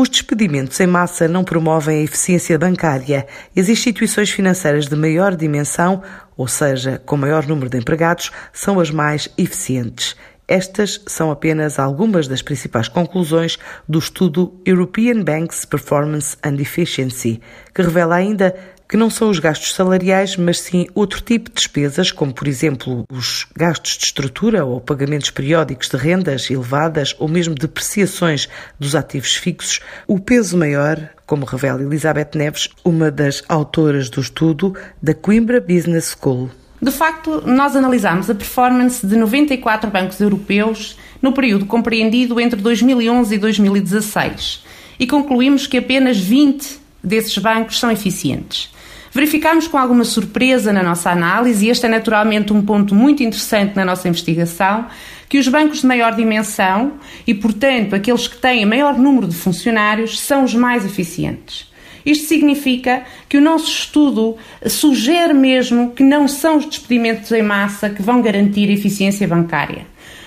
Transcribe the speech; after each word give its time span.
Os 0.00 0.08
despedimentos 0.08 0.78
em 0.78 0.86
massa 0.86 1.26
não 1.26 1.42
promovem 1.42 1.98
a 1.98 2.04
eficiência 2.04 2.56
bancária. 2.56 3.26
As 3.56 3.68
instituições 3.68 4.30
financeiras 4.30 4.86
de 4.86 4.94
maior 4.94 5.34
dimensão, 5.34 6.04
ou 6.36 6.46
seja, 6.46 7.02
com 7.04 7.16
maior 7.16 7.44
número 7.48 7.68
de 7.68 7.78
empregados, 7.78 8.30
são 8.52 8.78
as 8.78 8.92
mais 8.92 9.28
eficientes. 9.36 10.14
Estas 10.46 11.00
são 11.04 11.32
apenas 11.32 11.80
algumas 11.80 12.28
das 12.28 12.42
principais 12.42 12.86
conclusões 12.86 13.58
do 13.88 13.98
estudo 13.98 14.54
European 14.64 15.24
Banks 15.24 15.64
Performance 15.64 16.36
and 16.44 16.60
Efficiency, 16.60 17.40
que 17.74 17.82
revela 17.82 18.14
ainda 18.14 18.54
que 18.88 18.96
não 18.96 19.10
são 19.10 19.28
os 19.28 19.38
gastos 19.38 19.74
salariais, 19.74 20.36
mas 20.36 20.60
sim 20.60 20.86
outro 20.94 21.20
tipo 21.20 21.50
de 21.50 21.56
despesas, 21.56 22.10
como 22.10 22.32
por 22.32 22.48
exemplo 22.48 23.04
os 23.12 23.46
gastos 23.54 23.98
de 23.98 24.04
estrutura 24.06 24.64
ou 24.64 24.80
pagamentos 24.80 25.30
periódicos 25.30 25.88
de 25.88 25.96
rendas 25.96 26.50
elevadas 26.50 27.14
ou 27.18 27.28
mesmo 27.28 27.54
depreciações 27.54 28.48
dos 28.80 28.94
ativos 28.94 29.36
fixos, 29.36 29.80
o 30.06 30.18
peso 30.18 30.56
maior, 30.56 31.10
como 31.26 31.44
revela 31.44 31.82
Elizabeth 31.82 32.30
Neves, 32.34 32.70
uma 32.82 33.10
das 33.10 33.44
autoras 33.46 34.08
do 34.08 34.20
estudo 34.22 34.74
da 35.02 35.12
Coimbra 35.12 35.60
Business 35.60 36.16
School. 36.18 36.50
De 36.80 36.92
facto, 36.92 37.42
nós 37.44 37.76
analisamos 37.76 38.30
a 38.30 38.34
performance 38.34 39.04
de 39.04 39.16
94 39.16 39.90
bancos 39.90 40.20
europeus 40.20 40.96
no 41.20 41.32
período 41.32 41.66
compreendido 41.66 42.40
entre 42.40 42.60
2011 42.60 43.34
e 43.34 43.38
2016 43.38 44.64
e 44.98 45.06
concluímos 45.06 45.66
que 45.66 45.76
apenas 45.76 46.18
20 46.18 46.78
desses 47.02 47.36
bancos 47.36 47.78
são 47.78 47.90
eficientes. 47.90 48.70
Verificámos 49.12 49.66
com 49.66 49.78
alguma 49.78 50.04
surpresa 50.04 50.72
na 50.72 50.82
nossa 50.82 51.10
análise, 51.10 51.66
e 51.66 51.70
este 51.70 51.86
é 51.86 51.88
naturalmente 51.88 52.52
um 52.52 52.62
ponto 52.62 52.94
muito 52.94 53.22
interessante 53.22 53.74
na 53.74 53.84
nossa 53.84 54.08
investigação, 54.08 54.86
que 55.28 55.38
os 55.38 55.48
bancos 55.48 55.80
de 55.80 55.86
maior 55.86 56.14
dimensão 56.14 56.92
e, 57.26 57.34
portanto, 57.34 57.94
aqueles 57.94 58.26
que 58.28 58.36
têm 58.36 58.64
maior 58.64 58.98
número 58.98 59.26
de 59.26 59.36
funcionários 59.36 60.18
são 60.18 60.44
os 60.44 60.54
mais 60.54 60.84
eficientes. 60.84 61.68
Isto 62.04 62.26
significa 62.26 63.02
que 63.28 63.36
o 63.36 63.40
nosso 63.40 63.70
estudo 63.70 64.36
sugere 64.66 65.34
mesmo 65.34 65.90
que 65.90 66.02
não 66.02 66.26
são 66.26 66.56
os 66.56 66.64
despedimentos 66.64 67.30
em 67.32 67.42
massa 67.42 67.90
que 67.90 68.00
vão 68.00 68.22
garantir 68.22 68.70
a 68.70 68.72
eficiência 68.72 69.28
bancária. 69.28 69.86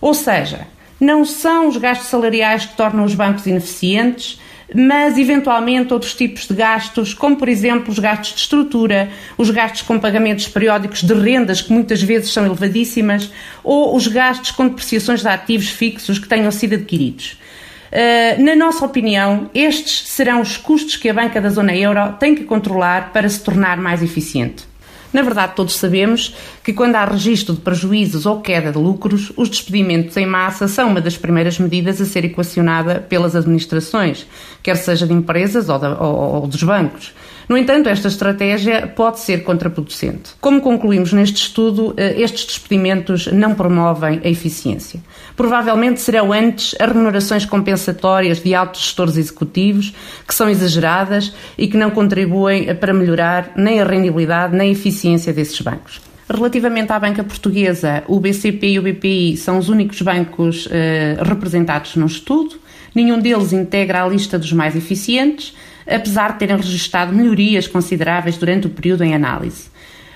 Ou 0.00 0.12
seja, 0.12 0.66
não 1.00 1.24
são 1.24 1.68
os 1.68 1.76
gastos 1.76 2.08
salariais 2.08 2.66
que 2.66 2.76
tornam 2.76 3.04
os 3.04 3.14
bancos 3.14 3.46
ineficientes, 3.46 4.38
mas 4.74 5.18
eventualmente 5.18 5.92
outros 5.92 6.14
tipos 6.14 6.46
de 6.46 6.54
gastos, 6.54 7.14
como 7.14 7.36
por 7.36 7.48
exemplo 7.48 7.90
os 7.90 7.98
gastos 7.98 8.34
de 8.34 8.40
estrutura, 8.40 9.10
os 9.36 9.50
gastos 9.50 9.82
com 9.82 9.98
pagamentos 9.98 10.48
periódicos 10.48 11.02
de 11.02 11.14
rendas, 11.14 11.60
que 11.60 11.72
muitas 11.72 12.02
vezes 12.02 12.30
são 12.30 12.46
elevadíssimas, 12.46 13.30
ou 13.62 13.94
os 13.96 14.06
gastos 14.06 14.50
com 14.50 14.68
depreciações 14.68 15.20
de 15.22 15.28
ativos 15.28 15.68
fixos 15.68 16.18
que 16.18 16.28
tenham 16.28 16.50
sido 16.50 16.74
adquiridos. 16.74 17.38
Uh, 17.92 18.42
na 18.42 18.56
nossa 18.56 18.86
opinião, 18.86 19.50
estes 19.54 20.08
serão 20.08 20.40
os 20.40 20.56
custos 20.56 20.96
que 20.96 21.10
a 21.10 21.14
banca 21.14 21.40
da 21.40 21.50
zona 21.50 21.76
euro 21.76 22.14
tem 22.18 22.34
que 22.34 22.44
controlar 22.44 23.12
para 23.12 23.28
se 23.28 23.42
tornar 23.42 23.76
mais 23.76 24.02
eficiente. 24.02 24.71
Na 25.12 25.22
verdade, 25.22 25.52
todos 25.54 25.76
sabemos 25.76 26.34
que 26.64 26.72
quando 26.72 26.96
há 26.96 27.04
registro 27.04 27.54
de 27.54 27.60
prejuízos 27.60 28.24
ou 28.24 28.40
queda 28.40 28.72
de 28.72 28.78
lucros, 28.78 29.32
os 29.36 29.48
despedimentos 29.48 30.16
em 30.16 30.26
massa 30.26 30.66
são 30.66 30.88
uma 30.88 31.00
das 31.00 31.16
primeiras 31.16 31.58
medidas 31.58 32.00
a 32.00 32.04
ser 32.04 32.24
equacionada 32.24 33.04
pelas 33.08 33.36
administrações, 33.36 34.26
quer 34.62 34.76
seja 34.76 35.06
de 35.06 35.12
empresas 35.12 35.68
ou, 35.68 35.78
de, 35.78 35.86
ou, 35.86 36.34
ou 36.34 36.46
dos 36.46 36.62
bancos. 36.62 37.12
No 37.48 37.56
entanto, 37.56 37.88
esta 37.88 38.08
estratégia 38.08 38.86
pode 38.86 39.20
ser 39.20 39.42
contraproducente. 39.42 40.32
Como 40.40 40.60
concluímos 40.60 41.12
neste 41.12 41.42
estudo, 41.42 41.94
eh, 41.96 42.20
estes 42.20 42.46
despedimentos 42.46 43.26
não 43.26 43.54
promovem 43.54 44.20
a 44.24 44.28
eficiência. 44.28 45.00
Provavelmente 45.36 46.00
serão 46.00 46.32
antes 46.32 46.74
as 46.78 46.88
remunerações 46.88 47.44
compensatórias 47.44 48.40
de 48.40 48.54
altos 48.54 48.82
gestores 48.82 49.16
executivos, 49.16 49.92
que 50.26 50.34
são 50.34 50.48
exageradas 50.48 51.32
e 51.58 51.66
que 51.66 51.76
não 51.76 51.90
contribuem 51.90 52.74
para 52.76 52.92
melhorar 52.92 53.52
nem 53.56 53.80
a 53.80 53.84
rendibilidade 53.84 54.56
nem 54.56 54.68
a 54.68 54.72
eficiência 54.72 55.32
desses 55.32 55.60
bancos. 55.60 56.00
Relativamente 56.28 56.92
à 56.92 56.98
banca 56.98 57.22
portuguesa, 57.22 58.04
o 58.06 58.18
BCP 58.18 58.66
e 58.68 58.78
o 58.78 58.82
BPI 58.82 59.36
são 59.36 59.58
os 59.58 59.68
únicos 59.68 60.00
bancos 60.00 60.68
eh, 60.70 61.16
representados 61.20 61.96
no 61.96 62.06
estudo. 62.06 62.56
Nenhum 62.94 63.18
deles 63.18 63.52
integra 63.52 64.04
a 64.04 64.08
lista 64.08 64.38
dos 64.38 64.52
mais 64.52 64.76
eficientes 64.76 65.54
apesar 65.86 66.32
de 66.32 66.38
terem 66.38 66.56
registado 66.56 67.14
melhorias 67.14 67.66
consideráveis 67.66 68.36
durante 68.36 68.66
o 68.66 68.70
período 68.70 69.04
em 69.04 69.14
análise. 69.14 69.72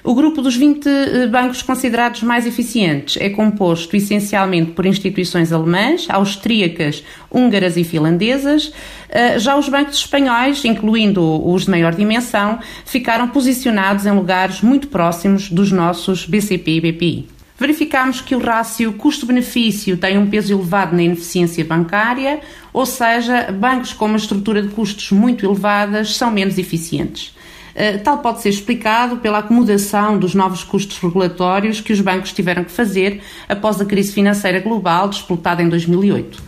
O 0.06 0.14
grupo 0.14 0.40
dos 0.40 0.54
20 0.54 0.88
eh, 0.88 1.26
bancos 1.26 1.62
considerados 1.62 2.22
mais 2.22 2.46
eficientes 2.46 3.16
é 3.20 3.28
composto 3.28 3.96
essencialmente 3.96 4.70
por 4.70 4.86
instituições 4.86 5.52
alemãs, 5.52 6.06
austríacas, 6.08 7.02
húngaras 7.28 7.76
e 7.76 7.82
finlandesas. 7.82 8.72
Eh, 9.08 9.40
já 9.40 9.56
os 9.56 9.68
bancos 9.68 9.96
espanhóis, 9.96 10.64
incluindo 10.64 11.44
os 11.44 11.64
de 11.64 11.72
maior 11.72 11.92
dimensão, 11.92 12.60
ficaram 12.84 13.26
posicionados 13.30 14.06
em 14.06 14.12
lugares 14.12 14.60
muito 14.60 14.86
próximos 14.86 15.50
dos 15.50 15.72
nossos 15.72 16.24
BCP 16.24 16.70
e 16.70 16.80
BPI. 16.80 17.35
Verificamos 17.58 18.20
que 18.20 18.34
o 18.34 18.38
rácio 18.38 18.92
custo-benefício 18.92 19.96
tem 19.96 20.18
um 20.18 20.28
peso 20.28 20.52
elevado 20.52 20.94
na 20.94 21.02
ineficiência 21.02 21.64
bancária, 21.64 22.40
ou 22.70 22.84
seja, 22.84 23.50
bancos 23.50 23.94
com 23.94 24.04
uma 24.04 24.18
estrutura 24.18 24.60
de 24.60 24.68
custos 24.68 25.10
muito 25.10 25.46
elevadas 25.46 26.16
são 26.16 26.30
menos 26.30 26.58
eficientes. 26.58 27.34
Eh, 27.74 27.98
tal 27.98 28.18
pode 28.18 28.42
ser 28.42 28.50
explicado 28.50 29.18
pela 29.18 29.38
acomodação 29.38 30.18
dos 30.18 30.34
novos 30.34 30.64
custos 30.64 30.98
regulatórios 30.98 31.80
que 31.80 31.92
os 31.92 32.00
bancos 32.00 32.32
tiveram 32.32 32.62
que 32.62 32.70
fazer 32.70 33.22
após 33.48 33.80
a 33.80 33.86
crise 33.86 34.12
financeira 34.12 34.60
global 34.60 35.08
disputada 35.08 35.62
em 35.62 35.68
2008. 35.68 36.42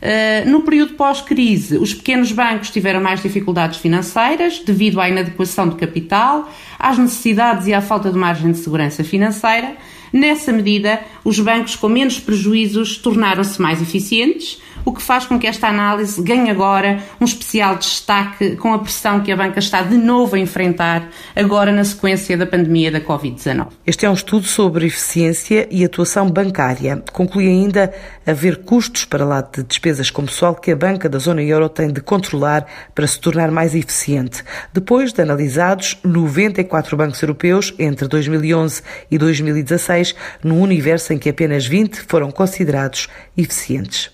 Eh, 0.00 0.44
no 0.46 0.60
período 0.60 0.92
pós-crise, 0.92 1.78
os 1.78 1.94
pequenos 1.94 2.32
bancos 2.32 2.68
tiveram 2.68 3.00
mais 3.00 3.22
dificuldades 3.22 3.78
financeiras 3.78 4.58
devido 4.60 5.00
à 5.00 5.08
inadequação 5.08 5.68
de 5.68 5.76
capital, 5.76 6.50
às 6.78 6.98
necessidades 6.98 7.66
e 7.66 7.72
à 7.72 7.80
falta 7.80 8.10
de 8.10 8.18
margem 8.18 8.52
de 8.52 8.58
segurança 8.58 9.02
financeira, 9.02 9.76
Nessa 10.14 10.52
medida, 10.52 11.00
os 11.24 11.40
bancos 11.40 11.74
com 11.74 11.88
menos 11.88 12.20
prejuízos 12.20 12.98
tornaram-se 12.98 13.60
mais 13.60 13.82
eficientes, 13.82 14.62
o 14.84 14.92
que 14.92 15.02
faz 15.02 15.24
com 15.26 15.38
que 15.38 15.46
esta 15.46 15.66
análise 15.66 16.22
ganhe 16.22 16.50
agora 16.50 17.02
um 17.20 17.24
especial 17.24 17.76
destaque 17.76 18.54
com 18.56 18.72
a 18.72 18.78
pressão 18.78 19.20
que 19.20 19.32
a 19.32 19.36
banca 19.36 19.58
está 19.58 19.82
de 19.82 19.96
novo 19.96 20.36
a 20.36 20.38
enfrentar 20.38 21.08
agora 21.34 21.72
na 21.72 21.84
sequência 21.84 22.36
da 22.36 22.46
pandemia 22.46 22.92
da 22.92 23.00
Covid-19. 23.00 23.68
Este 23.86 24.06
é 24.06 24.10
um 24.10 24.14
estudo 24.14 24.46
sobre 24.46 24.86
eficiência 24.86 25.66
e 25.70 25.84
atuação 25.84 26.30
bancária. 26.30 27.02
Conclui 27.12 27.48
ainda 27.48 27.92
haver 28.26 28.58
custos 28.58 29.04
para 29.04 29.24
lá 29.24 29.40
de 29.40 29.62
despesas 29.62 30.10
com 30.10 30.26
pessoal 30.26 30.54
que 30.54 30.70
a 30.70 30.76
banca 30.76 31.08
da 31.08 31.18
zona 31.18 31.42
euro 31.42 31.68
tem 31.68 31.90
de 31.92 32.00
controlar 32.00 32.66
para 32.94 33.06
se 33.06 33.18
tornar 33.18 33.50
mais 33.50 33.74
eficiente. 33.74 34.44
Depois 34.72 35.12
de 35.12 35.22
analisados 35.22 35.98
94 36.04 36.96
bancos 36.96 37.22
europeus 37.22 37.74
entre 37.78 38.06
2011 38.06 38.82
e 39.10 39.18
2016, 39.18 40.03
num 40.42 40.60
universo 40.60 41.12
em 41.12 41.18
que 41.18 41.28
apenas 41.28 41.64
20 41.64 42.00
foram 42.00 42.30
considerados 42.30 43.08
eficientes. 43.36 44.13